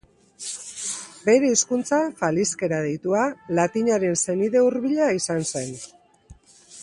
[1.25, 3.27] Bere hizkuntza, faliskera deitua,
[3.61, 5.73] latinaren senide hurbila izan zen.